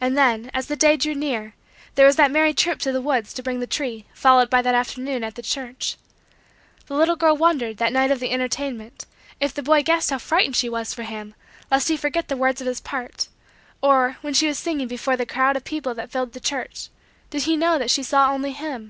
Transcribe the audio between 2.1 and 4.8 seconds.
that merry trip to the woods to bring the tree, followed by that